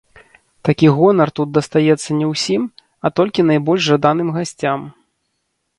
[0.69, 2.61] Такі гонар тут дастаецца не ўсім,
[3.05, 4.79] а толькі найбольш жаданым гасцям.